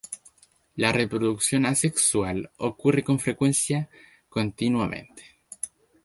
La 0.77 0.91
reproducción 0.91 1.67
asexual 1.67 2.49
ocurre 2.57 3.03
con 3.03 3.19
frecuencia, 3.19 3.87
continuamente. 4.29 5.37